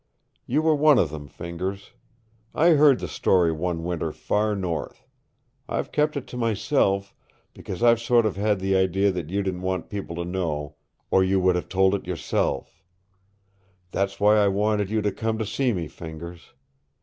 [0.47, 1.91] You were one of them, Fingers.
[2.55, 5.05] I heard the story one Winter far north.
[5.69, 7.13] I've kept it to myself,
[7.53, 10.73] because I've sort of had the idea that you didn't want people to know
[11.11, 12.81] or you would have told it yourself.
[13.91, 16.53] That's why I wanted you to come to see me, Fingers.